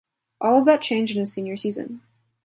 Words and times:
All 0.41 0.57
of 0.57 0.65
that 0.65 0.81
changed 0.81 1.13
in 1.13 1.19
his 1.19 1.31
senior 1.31 1.55
season. 1.55 2.01